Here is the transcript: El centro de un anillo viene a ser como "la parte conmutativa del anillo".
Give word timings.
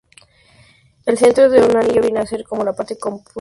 El 1.05 1.19
centro 1.19 1.47
de 1.47 1.61
un 1.63 1.77
anillo 1.77 2.01
viene 2.01 2.21
a 2.21 2.25
ser 2.25 2.43
como 2.43 2.63
"la 2.63 2.73
parte 2.73 2.97
conmutativa 2.97 2.97
del 2.97 3.21
anillo". 3.21 3.29